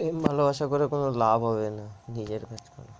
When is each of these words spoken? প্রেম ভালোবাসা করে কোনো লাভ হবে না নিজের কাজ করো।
প্রেম 0.00 0.18
ভালোবাসা 0.22 0.64
করে 0.66 0.84
কোনো 0.86 1.06
লাভ 1.22 1.38
হবে 1.44 1.68
না 1.70 1.86
নিজের 2.08 2.42
কাজ 2.46 2.64
করো। 2.74 2.92